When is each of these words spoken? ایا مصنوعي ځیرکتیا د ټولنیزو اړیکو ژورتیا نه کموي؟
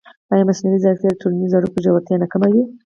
ایا 0.31 0.47
مصنوعي 0.49 0.79
ځیرکتیا 0.83 1.09
د 1.11 1.15
ټولنیزو 1.21 1.57
اړیکو 1.59 1.83
ژورتیا 1.85 2.15
نه 2.23 2.27
کموي؟ 2.31 2.63